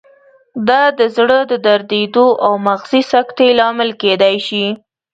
دا 0.67 0.83
د 0.99 1.01
زړه 1.15 1.39
د 1.51 1.53
دریدو 1.67 2.27
او 2.45 2.53
مغزي 2.67 3.01
سکتې 3.13 3.47
لامل 3.59 3.89
کېدای 4.01 4.35
شي. 4.47 4.65